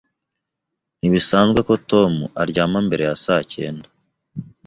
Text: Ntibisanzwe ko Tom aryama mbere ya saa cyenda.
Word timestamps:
Ntibisanzwe 0.99 1.59
ko 1.67 1.73
Tom 1.89 2.13
aryama 2.41 2.79
mbere 2.87 3.03
ya 3.09 3.15
saa 3.23 3.43
cyenda. 3.53 3.87